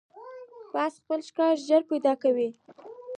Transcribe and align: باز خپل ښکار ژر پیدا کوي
باز 0.73 0.93
خپل 1.01 1.19
ښکار 1.27 1.55
ژر 1.67 1.81
پیدا 1.91 2.13
کوي 2.23 2.49